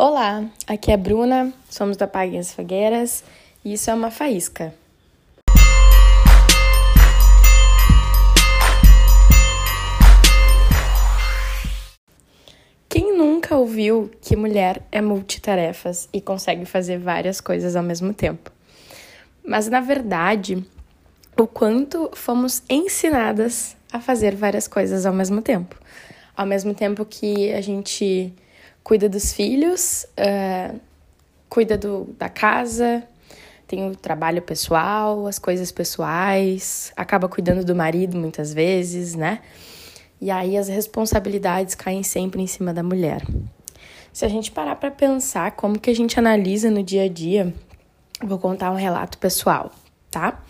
Olá, 0.00 0.44
aqui 0.64 0.92
é 0.92 0.94
a 0.94 0.96
Bruna, 0.96 1.52
somos 1.68 1.96
da 1.96 2.06
Paguem 2.06 2.38
as 2.38 2.52
Fogueiras 2.52 3.24
e 3.64 3.72
isso 3.72 3.90
é 3.90 3.94
uma 3.94 4.12
faísca. 4.12 4.72
Quem 12.88 13.18
nunca 13.18 13.56
ouviu 13.56 14.08
que 14.22 14.36
mulher 14.36 14.86
é 14.92 15.00
multitarefas 15.00 16.08
e 16.12 16.20
consegue 16.20 16.64
fazer 16.64 17.00
várias 17.00 17.40
coisas 17.40 17.74
ao 17.74 17.82
mesmo 17.82 18.14
tempo? 18.14 18.52
Mas 19.44 19.68
na 19.68 19.80
verdade, 19.80 20.64
o 21.36 21.44
quanto 21.48 22.08
fomos 22.14 22.62
ensinadas 22.70 23.76
a 23.92 23.98
fazer 23.98 24.36
várias 24.36 24.68
coisas 24.68 25.04
ao 25.04 25.12
mesmo 25.12 25.42
tempo. 25.42 25.74
Ao 26.36 26.46
mesmo 26.46 26.72
tempo 26.72 27.04
que 27.04 27.52
a 27.52 27.60
gente 27.60 28.32
cuida 28.88 29.06
dos 29.06 29.34
filhos, 29.34 30.06
uh, 30.18 30.80
cuida 31.46 31.76
do, 31.76 32.04
da 32.18 32.30
casa, 32.30 33.06
tem 33.66 33.86
o 33.86 33.94
trabalho 33.94 34.40
pessoal, 34.40 35.26
as 35.26 35.38
coisas 35.38 35.70
pessoais, 35.70 36.90
acaba 36.96 37.28
cuidando 37.28 37.62
do 37.62 37.76
marido 37.76 38.16
muitas 38.16 38.54
vezes, 38.54 39.14
né? 39.14 39.40
E 40.18 40.30
aí 40.30 40.56
as 40.56 40.68
responsabilidades 40.68 41.74
caem 41.74 42.02
sempre 42.02 42.40
em 42.40 42.46
cima 42.46 42.72
da 42.72 42.82
mulher. 42.82 43.22
Se 44.10 44.24
a 44.24 44.28
gente 44.28 44.50
parar 44.50 44.76
para 44.76 44.90
pensar 44.90 45.50
como 45.50 45.78
que 45.78 45.90
a 45.90 45.94
gente 45.94 46.18
analisa 46.18 46.70
no 46.70 46.82
dia 46.82 47.02
a 47.02 47.08
dia, 47.10 47.52
vou 48.24 48.38
contar 48.38 48.70
um 48.70 48.76
relato 48.76 49.18
pessoal, 49.18 49.70
tá? 50.10 50.42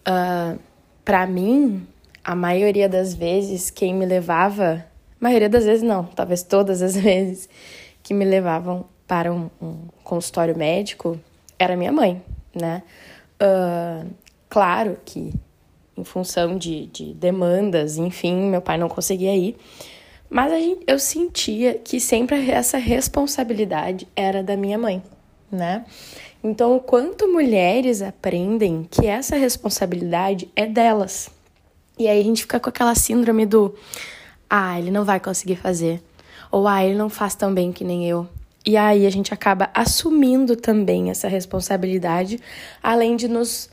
Uh, 0.00 0.06
ah, 0.06 0.56
para 1.04 1.24
mim, 1.24 1.86
a 2.24 2.34
maioria 2.34 2.88
das 2.88 3.14
vezes, 3.14 3.70
quem 3.70 3.94
me 3.94 4.04
levava, 4.04 4.84
maioria 5.24 5.48
das 5.48 5.64
vezes 5.64 5.82
não, 5.82 6.04
talvez 6.04 6.42
todas 6.42 6.82
as 6.82 6.94
vezes 7.00 7.48
que 8.02 8.12
me 8.12 8.24
levavam 8.24 8.84
para 9.06 9.32
um, 9.32 9.48
um 9.60 9.88
consultório 10.02 10.56
médico 10.56 11.18
era 11.58 11.76
minha 11.76 11.90
mãe, 11.90 12.22
né? 12.54 12.82
Uh, 13.40 14.06
claro 14.48 14.98
que 15.04 15.32
em 15.96 16.04
função 16.04 16.58
de, 16.58 16.86
de 16.86 17.14
demandas, 17.14 17.96
enfim, 17.96 18.50
meu 18.50 18.60
pai 18.60 18.76
não 18.76 18.88
conseguia 18.88 19.34
ir. 19.34 19.56
Mas 20.28 20.52
gente, 20.52 20.84
eu 20.86 20.98
sentia 20.98 21.74
que 21.74 21.98
sempre 22.00 22.50
essa 22.50 22.76
responsabilidade 22.76 24.06
era 24.14 24.42
da 24.42 24.56
minha 24.56 24.76
mãe, 24.76 25.02
né? 25.50 25.86
Então, 26.42 26.76
o 26.76 26.80
quanto 26.80 27.32
mulheres 27.32 28.02
aprendem 28.02 28.86
que 28.90 29.06
essa 29.06 29.36
responsabilidade 29.36 30.50
é 30.54 30.66
delas. 30.66 31.30
E 31.98 32.08
aí 32.08 32.20
a 32.20 32.24
gente 32.24 32.42
fica 32.42 32.60
com 32.60 32.68
aquela 32.68 32.94
síndrome 32.94 33.46
do 33.46 33.74
ah, 34.56 34.78
ele 34.78 34.90
não 34.90 35.04
vai 35.04 35.18
conseguir 35.18 35.56
fazer. 35.56 36.02
Ou 36.50 36.68
ah, 36.68 36.84
ele 36.84 36.96
não 36.96 37.08
faz 37.08 37.34
tão 37.34 37.52
bem 37.52 37.72
que 37.72 37.82
nem 37.82 38.08
eu. 38.08 38.28
E 38.64 38.76
aí 38.76 39.06
a 39.06 39.10
gente 39.10 39.34
acaba 39.34 39.70
assumindo 39.74 40.56
também 40.56 41.10
essa 41.10 41.28
responsabilidade, 41.28 42.40
além 42.82 43.16
de 43.16 43.28
nos 43.28 43.68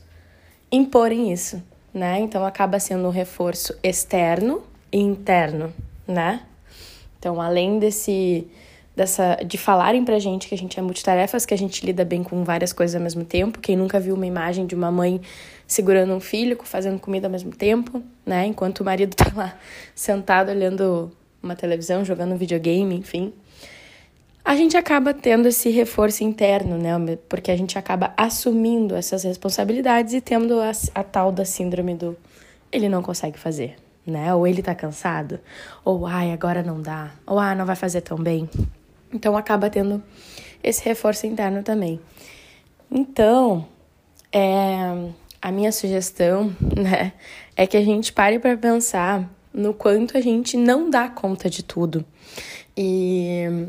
imporem 0.70 1.32
isso 1.32 1.62
né? 1.92 2.20
Então 2.20 2.44
acaba 2.44 2.78
sendo 2.80 3.06
um 3.06 3.10
reforço 3.10 3.74
externo 3.82 4.62
e 4.90 4.98
interno, 4.98 5.72
né? 6.06 6.42
Então, 7.18 7.40
além 7.40 7.78
desse 7.78 8.48
dessa 8.94 9.36
de 9.36 9.56
falarem 9.56 10.04
pra 10.04 10.18
gente 10.18 10.48
que 10.48 10.54
a 10.54 10.58
gente 10.58 10.78
é 10.78 10.82
multitarefas, 10.82 11.46
que 11.46 11.54
a 11.54 11.58
gente 11.58 11.84
lida 11.84 12.04
bem 12.04 12.22
com 12.22 12.44
várias 12.44 12.72
coisas 12.72 12.94
ao 12.94 13.02
mesmo 13.02 13.24
tempo. 13.24 13.58
Quem 13.60 13.76
nunca 13.76 13.98
viu 13.98 14.14
uma 14.14 14.26
imagem 14.26 14.66
de 14.66 14.74
uma 14.74 14.90
mãe 14.90 15.20
segurando 15.66 16.12
um 16.12 16.20
filho, 16.20 16.58
fazendo 16.62 16.98
comida 16.98 17.26
ao 17.26 17.30
mesmo 17.30 17.50
tempo, 17.50 18.02
né? 18.24 18.46
Enquanto 18.46 18.80
o 18.80 18.84
marido 18.84 19.14
tá 19.16 19.30
lá 19.34 19.56
sentado 19.94 20.50
olhando 20.50 21.10
uma 21.42 21.56
televisão, 21.56 22.04
jogando 22.04 22.34
um 22.34 22.36
videogame, 22.36 22.94
enfim 22.94 23.32
a 24.44 24.56
gente 24.56 24.76
acaba 24.76 25.14
tendo 25.14 25.46
esse 25.46 25.70
reforço 25.70 26.24
interno, 26.24 26.76
né? 26.76 26.92
Porque 27.28 27.50
a 27.50 27.56
gente 27.56 27.78
acaba 27.78 28.12
assumindo 28.16 28.96
essas 28.96 29.22
responsabilidades 29.22 30.14
e 30.14 30.20
tendo 30.20 30.60
a, 30.60 30.72
a 30.94 31.04
tal 31.04 31.30
da 31.30 31.44
síndrome 31.44 31.94
do 31.94 32.16
ele 32.70 32.88
não 32.88 33.02
consegue 33.02 33.38
fazer, 33.38 33.76
né? 34.04 34.34
Ou 34.34 34.46
ele 34.46 34.62
tá 34.62 34.74
cansado, 34.74 35.38
ou 35.84 36.06
ai, 36.06 36.32
agora 36.32 36.62
não 36.62 36.80
dá, 36.80 37.12
ou 37.26 37.38
ah, 37.38 37.54
não 37.54 37.66
vai 37.66 37.76
fazer 37.76 38.00
tão 38.00 38.18
bem. 38.18 38.48
Então 39.12 39.36
acaba 39.36 39.68
tendo 39.68 40.02
esse 40.62 40.84
reforço 40.84 41.26
interno 41.26 41.62
também. 41.62 42.00
Então, 42.90 43.66
é, 44.32 45.10
a 45.40 45.50
minha 45.50 45.72
sugestão, 45.72 46.54
né, 46.76 47.12
é 47.56 47.66
que 47.66 47.76
a 47.76 47.84
gente 47.84 48.12
pare 48.12 48.38
para 48.38 48.56
pensar 48.56 49.28
no 49.52 49.74
quanto 49.74 50.16
a 50.16 50.20
gente 50.20 50.56
não 50.56 50.88
dá 50.88 51.08
conta 51.08 51.50
de 51.50 51.62
tudo. 51.62 52.04
E 52.76 53.68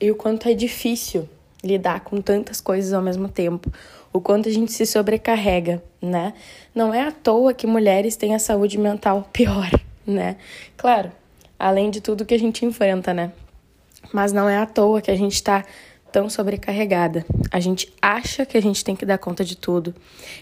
e 0.00 0.10
o 0.10 0.14
quanto 0.14 0.48
é 0.48 0.54
difícil 0.54 1.28
lidar 1.62 2.00
com 2.00 2.22
tantas 2.22 2.58
coisas 2.58 2.94
ao 2.94 3.02
mesmo 3.02 3.28
tempo, 3.28 3.70
o 4.10 4.18
quanto 4.18 4.48
a 4.48 4.52
gente 4.52 4.72
se 4.72 4.86
sobrecarrega, 4.86 5.82
né? 6.00 6.32
Não 6.74 6.94
é 6.94 7.02
à 7.02 7.12
toa 7.12 7.52
que 7.52 7.66
mulheres 7.66 8.16
têm 8.16 8.34
a 8.34 8.38
saúde 8.38 8.78
mental 8.78 9.28
pior, 9.30 9.70
né? 10.06 10.36
Claro, 10.74 11.12
além 11.58 11.90
de 11.90 12.00
tudo 12.00 12.24
que 12.24 12.32
a 12.32 12.38
gente 12.38 12.64
enfrenta, 12.64 13.12
né? 13.12 13.30
Mas 14.12 14.32
não 14.32 14.48
é 14.48 14.58
à 14.58 14.66
toa 14.66 15.00
que 15.00 15.10
a 15.10 15.16
gente 15.16 15.34
está 15.34 15.64
tão 16.10 16.28
sobrecarregada. 16.28 17.24
A 17.50 17.60
gente 17.60 17.92
acha 18.02 18.44
que 18.44 18.56
a 18.56 18.62
gente 18.62 18.84
tem 18.84 18.96
que 18.96 19.06
dar 19.06 19.18
conta 19.18 19.44
de 19.44 19.56
tudo. 19.56 19.94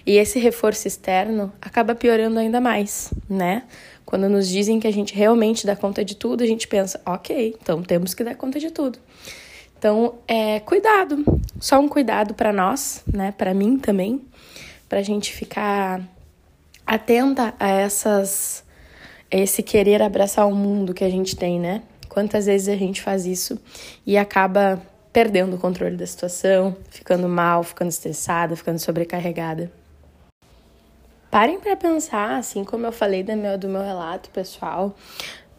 E 0.06 0.16
esse 0.16 0.38
reforço 0.38 0.88
externo 0.88 1.52
acaba 1.60 1.94
piorando 1.94 2.38
ainda 2.38 2.60
mais, 2.60 3.12
né? 3.28 3.64
Quando 4.04 4.28
nos 4.28 4.48
dizem 4.48 4.80
que 4.80 4.86
a 4.86 4.92
gente 4.92 5.14
realmente 5.14 5.66
dá 5.66 5.76
conta 5.76 6.02
de 6.04 6.16
tudo, 6.16 6.42
a 6.42 6.46
gente 6.46 6.66
pensa, 6.66 7.00
ok, 7.04 7.54
então 7.60 7.82
temos 7.82 8.14
que 8.14 8.24
dar 8.24 8.34
conta 8.34 8.58
de 8.58 8.70
tudo. 8.70 8.98
Então, 9.78 10.14
é 10.26 10.60
cuidado, 10.60 11.24
só 11.60 11.78
um 11.78 11.88
cuidado 11.88 12.34
para 12.34 12.52
nós, 12.52 13.02
né? 13.06 13.32
Para 13.36 13.54
mim 13.54 13.78
também, 13.78 14.22
para 14.88 14.98
a 14.98 15.02
gente 15.02 15.32
ficar 15.32 16.02
atenta 16.86 17.54
a 17.60 17.68
essas 17.68 18.64
esse 19.30 19.62
querer 19.62 20.00
abraçar 20.00 20.48
o 20.48 20.54
mundo 20.54 20.94
que 20.94 21.04
a 21.04 21.10
gente 21.10 21.36
tem, 21.36 21.60
né? 21.60 21.82
Quantas 22.18 22.46
vezes 22.46 22.66
a 22.66 22.74
gente 22.74 23.00
faz 23.00 23.26
isso 23.26 23.56
e 24.04 24.18
acaba 24.18 24.82
perdendo 25.12 25.54
o 25.54 25.58
controle 25.60 25.96
da 25.96 26.04
situação, 26.04 26.76
ficando 26.90 27.28
mal, 27.28 27.62
ficando 27.62 27.90
estressada, 27.90 28.56
ficando 28.56 28.80
sobrecarregada. 28.80 29.70
Parem 31.30 31.60
para 31.60 31.76
pensar, 31.76 32.36
assim 32.36 32.64
como 32.64 32.84
eu 32.86 32.90
falei 32.90 33.22
do 33.22 33.36
meu, 33.36 33.56
do 33.56 33.68
meu 33.68 33.82
relato 33.82 34.30
pessoal, 34.30 34.96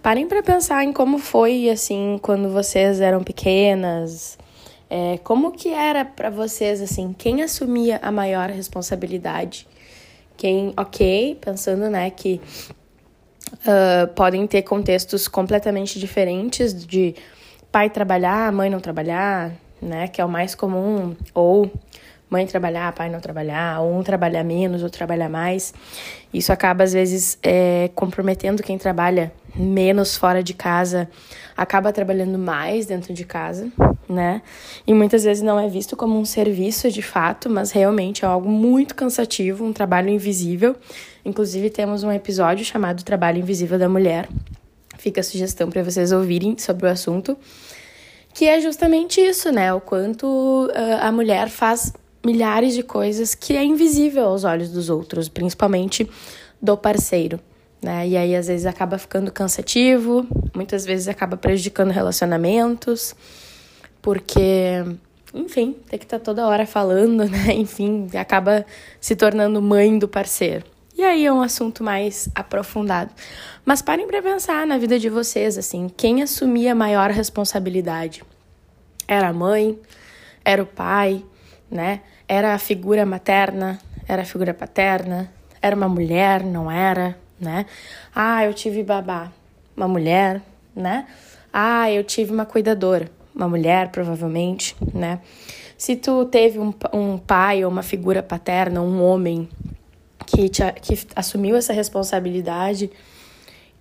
Parem 0.02 0.28
para 0.28 0.44
pensar 0.44 0.84
em 0.84 0.92
como 0.92 1.18
foi 1.18 1.70
assim 1.70 2.20
quando 2.22 2.50
vocês 2.50 3.00
eram 3.00 3.24
pequenas. 3.24 4.38
É, 4.90 5.18
como 5.24 5.54
que 5.54 5.70
era 5.70 6.04
para 6.04 6.30
vocês 6.30 6.82
assim? 6.82 7.16
Quem 7.18 7.42
assumia 7.42 8.00
a 8.02 8.12
maior 8.12 8.50
responsabilidade? 8.50 9.66
Quem, 10.36 10.74
ok, 10.76 11.38
pensando 11.40 11.90
né 11.90 12.10
que 12.10 12.42
uh, 13.54 14.08
podem 14.16 14.46
ter 14.48 14.62
contextos 14.64 15.28
completamente 15.28 16.00
diferentes 16.00 16.86
de 16.86 17.16
pai 17.72 17.90
trabalhar, 17.90 18.52
mãe 18.52 18.70
não 18.70 18.80
trabalhar, 18.80 19.52
né? 19.82 20.08
Que 20.08 20.22
é 20.22 20.26
o 20.26 20.30
mais 20.30 20.56
comum 20.56 21.16
ou 21.34 21.72
mãe 22.30 22.46
trabalhar, 22.46 22.94
pai 22.94 23.10
não 23.10 23.20
trabalhar, 23.20 23.82
ou 23.82 23.98
um 23.98 24.04
trabalhar 24.04 24.44
menos, 24.44 24.84
ou 24.84 24.90
trabalhar 24.90 25.30
mais. 25.30 25.74
Isso 26.34 26.54
acaba, 26.54 26.84
às 26.84 26.94
vezes, 26.94 27.40
é, 27.42 27.90
comprometendo 27.96 28.62
quem 28.62 28.78
trabalha 28.78 29.32
menos 29.56 30.16
fora 30.16 30.42
de 30.42 30.54
casa, 30.54 31.10
acaba 31.56 31.92
trabalhando 31.92 32.38
mais 32.38 32.86
dentro 32.86 33.14
de 33.14 33.26
casa, 33.26 33.70
né? 34.08 34.42
E 34.88 34.94
muitas 34.94 35.24
vezes 35.24 35.44
não 35.44 35.60
é 35.60 35.68
visto 35.68 35.96
como 35.96 36.18
um 36.18 36.26
serviço 36.26 36.90
de 36.90 37.02
fato, 37.02 37.50
mas 37.50 37.72
realmente 37.72 38.24
é 38.24 38.28
algo 38.28 38.50
muito 38.50 38.96
cansativo, 38.96 39.66
um 39.66 39.74
trabalho 39.74 40.10
invisível. 40.10 40.76
Inclusive, 41.26 41.70
temos 41.70 42.04
um 42.04 42.12
episódio 42.12 42.64
chamado 42.64 43.04
Trabalho 43.04 43.40
Invisível 43.40 43.78
da 43.78 43.90
Mulher. 43.90 44.28
Fica 44.98 45.22
a 45.22 45.24
sugestão 45.24 45.70
para 45.70 45.84
vocês 45.84 46.12
ouvirem 46.12 46.58
sobre 46.58 46.88
o 46.88 46.90
assunto. 46.90 47.38
Que 48.34 48.46
é 48.46 48.62
justamente 48.62 49.20
isso, 49.20 49.52
né? 49.52 49.74
O 49.74 49.82
quanto 49.82 50.26
uh, 50.68 50.72
a 51.02 51.12
mulher 51.12 51.50
faz 51.50 51.92
milhares 52.26 52.74
de 52.74 52.84
coisas 52.84 53.34
que 53.34 53.56
é 53.56 53.64
invisível 53.64 54.26
aos 54.26 54.44
olhos 54.44 54.70
dos 54.70 54.90
outros, 54.90 55.28
principalmente 55.30 56.10
do 56.62 56.78
parceiro. 56.78 57.40
Né? 57.82 58.10
E 58.10 58.18
aí, 58.18 58.36
às 58.36 58.48
vezes, 58.48 58.66
acaba 58.66 58.98
ficando 58.98 59.32
cansativo, 59.32 60.28
muitas 60.54 60.86
vezes 60.86 61.08
acaba 61.08 61.38
prejudicando 61.38 61.92
relacionamentos, 61.92 63.16
porque, 64.02 64.84
enfim, 65.34 65.76
tem 65.90 65.98
que 65.98 66.06
estar 66.06 66.20
tá 66.20 66.26
toda 66.26 66.46
hora 66.48 66.66
falando, 66.66 67.24
né? 67.30 67.54
Enfim, 67.54 68.08
acaba 68.18 68.66
se 69.00 69.16
tornando 69.16 69.62
mãe 69.62 69.98
do 69.98 70.08
parceiro. 70.08 70.66
E 70.98 71.04
aí 71.04 71.26
é 71.26 71.32
um 71.32 71.42
assunto 71.42 71.82
mais 71.82 72.28
aprofundado. 72.36 73.12
Mas 73.64 73.82
parem 73.82 74.06
para 74.06 74.22
pensar 74.22 74.68
na 74.68 74.78
vida 74.78 75.00
de 75.00 75.10
vocês, 75.10 75.58
assim, 75.58 75.88
quem 75.96 76.22
assumia 76.22 76.74
a 76.74 76.76
maior 76.76 77.10
responsabilidade? 77.10 78.22
Era 79.08 79.30
a 79.30 79.34
mãe? 79.34 79.80
Era 80.44 80.62
o 80.62 80.66
pai? 80.66 81.24
né? 81.70 82.02
Era 82.28 82.54
a 82.54 82.58
figura 82.58 83.06
materna, 83.06 83.80
era 84.08 84.24
a 84.24 84.26
figura 84.26 84.54
paterna, 84.54 85.32
era 85.62 85.76
uma 85.76 85.88
mulher, 85.90 86.44
não 86.44 86.72
era, 86.72 87.18
né? 87.40 87.66
Ah, 88.14 88.46
eu 88.46 88.54
tive 88.54 88.84
babá, 88.84 89.32
uma 89.76 89.88
mulher, 89.88 90.42
né? 90.76 91.08
Ah, 91.52 91.92
eu 91.92 92.04
tive 92.04 92.32
uma 92.32 92.46
cuidadora, 92.46 93.10
uma 93.36 93.48
mulher, 93.48 93.90
provavelmente, 93.90 94.76
né? 94.94 95.20
Se 95.78 95.96
tu 95.96 96.26
teve 96.26 96.60
um, 96.60 96.74
um 96.94 97.18
pai 97.18 97.64
ou 97.64 97.72
uma 97.72 97.82
figura 97.82 98.22
paterna, 98.22 98.82
um 98.82 99.02
homem 99.02 99.48
que, 100.26 100.50
te, 100.50 100.62
que 100.82 101.00
assumiu 101.16 101.56
essa 101.56 101.74
responsabilidade, 101.74 102.92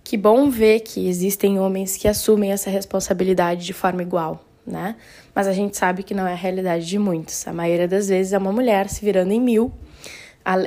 que 0.03 0.17
bom 0.17 0.49
ver 0.49 0.79
que 0.79 1.07
existem 1.07 1.59
homens 1.59 1.97
que 1.97 2.07
assumem 2.07 2.51
essa 2.51 2.69
responsabilidade 2.69 3.65
de 3.65 3.73
forma 3.73 4.01
igual, 4.01 4.43
né? 4.65 4.95
Mas 5.35 5.47
a 5.47 5.53
gente 5.53 5.77
sabe 5.77 6.01
que 6.01 6.13
não 6.13 6.25
é 6.25 6.31
a 6.31 6.35
realidade 6.35 6.85
de 6.85 6.97
muitos. 6.97 7.47
A 7.47 7.53
maioria 7.53 7.87
das 7.87 8.07
vezes 8.07 8.33
é 8.33 8.37
uma 8.37 8.51
mulher 8.51 8.89
se 8.89 9.03
virando 9.03 9.31
em 9.31 9.39
mil 9.39 9.71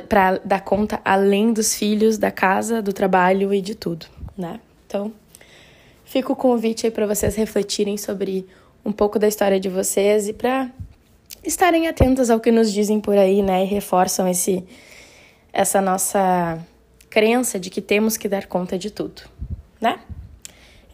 para 0.07 0.39
dar 0.45 0.61
conta 0.61 1.01
além 1.03 1.51
dos 1.51 1.75
filhos, 1.75 2.17
da 2.17 2.31
casa, 2.31 2.81
do 2.81 2.93
trabalho 2.93 3.53
e 3.53 3.61
de 3.61 3.75
tudo, 3.75 4.05
né? 4.37 4.59
Então, 4.85 5.11
fica 6.05 6.31
o 6.31 6.35
convite 6.35 6.85
aí 6.85 6.91
para 6.91 7.05
vocês 7.05 7.35
refletirem 7.35 7.97
sobre 7.97 8.47
um 8.85 8.91
pouco 8.91 9.17
da 9.17 9.27
história 9.27 9.59
de 9.59 9.69
vocês 9.69 10.27
e 10.27 10.33
para 10.33 10.69
estarem 11.43 11.87
atentas 11.87 12.29
ao 12.29 12.39
que 12.39 12.51
nos 12.51 12.71
dizem 12.71 12.99
por 12.99 13.17
aí, 13.17 13.41
né? 13.41 13.63
E 13.63 13.67
reforçam 13.67 14.27
esse, 14.27 14.63
essa 15.51 15.81
nossa 15.81 16.59
crença 17.09 17.59
de 17.59 17.69
que 17.69 17.81
temos 17.81 18.17
que 18.17 18.27
dar 18.27 18.47
conta 18.47 18.77
de 18.77 18.89
tudo, 18.89 19.23
né? 19.81 19.99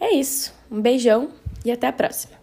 É 0.00 0.14
isso. 0.14 0.54
Um 0.70 0.80
beijão 0.80 1.30
e 1.64 1.70
até 1.70 1.86
a 1.86 1.92
próxima. 1.92 2.39